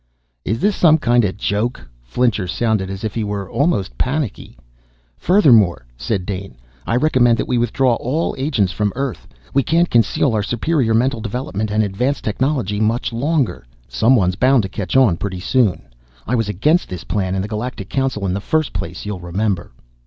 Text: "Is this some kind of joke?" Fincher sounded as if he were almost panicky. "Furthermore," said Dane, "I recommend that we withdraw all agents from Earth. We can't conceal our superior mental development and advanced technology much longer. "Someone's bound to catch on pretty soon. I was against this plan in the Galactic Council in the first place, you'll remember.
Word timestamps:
"Is 0.43 0.59
this 0.59 0.75
some 0.75 0.97
kind 0.97 1.23
of 1.25 1.37
joke?" 1.37 1.87
Fincher 2.01 2.47
sounded 2.47 2.89
as 2.89 3.03
if 3.03 3.13
he 3.13 3.23
were 3.23 3.47
almost 3.47 3.99
panicky. 3.99 4.57
"Furthermore," 5.15 5.85
said 5.95 6.25
Dane, 6.25 6.57
"I 6.87 6.95
recommend 6.95 7.37
that 7.37 7.47
we 7.47 7.59
withdraw 7.59 7.93
all 7.97 8.33
agents 8.39 8.71
from 8.71 8.91
Earth. 8.95 9.27
We 9.53 9.61
can't 9.61 9.91
conceal 9.91 10.33
our 10.33 10.41
superior 10.41 10.95
mental 10.95 11.21
development 11.21 11.69
and 11.69 11.83
advanced 11.83 12.23
technology 12.23 12.79
much 12.79 13.13
longer. 13.13 13.63
"Someone's 13.87 14.35
bound 14.37 14.63
to 14.63 14.69
catch 14.69 14.95
on 14.97 15.17
pretty 15.17 15.39
soon. 15.39 15.83
I 16.25 16.33
was 16.33 16.49
against 16.49 16.89
this 16.89 17.03
plan 17.03 17.35
in 17.35 17.43
the 17.43 17.47
Galactic 17.47 17.87
Council 17.89 18.25
in 18.25 18.33
the 18.33 18.41
first 18.41 18.73
place, 18.73 19.05
you'll 19.05 19.19
remember. 19.21 19.71